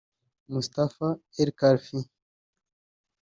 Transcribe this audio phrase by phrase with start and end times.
[0.51, 1.09] Mustapha
[1.41, 1.99] el-Khalfi